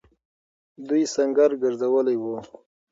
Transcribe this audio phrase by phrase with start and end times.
[0.87, 2.37] دوی سنګر گرځولی وو.